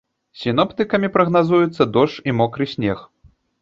[0.43, 3.09] Сіноптыкамі прагназуюцца дождж і мокры снег.